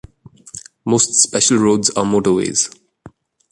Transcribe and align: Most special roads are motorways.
Most 0.83 1.13
special 1.21 1.57
roads 1.59 1.91
are 1.91 2.03
motorways. 2.03 2.75